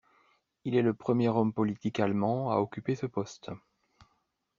Il 0.63 0.75
est 0.75 0.81
le 0.81 0.95
premier 0.95 1.27
homme 1.29 1.53
politique 1.53 1.99
allemand 1.99 2.51
à 2.51 2.55
occuper 2.55 2.95
ce 2.95 3.05
poste. 3.05 3.51